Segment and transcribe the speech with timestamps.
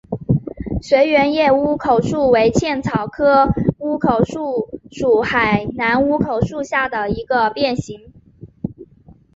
[0.81, 8.11] 椭圆叶乌口树为茜草科乌口树属海南乌口树下的一个变型。